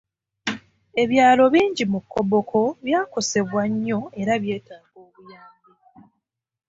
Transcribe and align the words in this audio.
Ebyalo 1.03 1.43
bingi 1.53 1.83
mu 1.91 1.99
Koboko 2.11 2.59
byakosebwa 2.85 3.61
nnyo 3.71 3.99
era 4.21 4.33
byetaaga 4.43 4.97
obuyambi. 5.05 5.71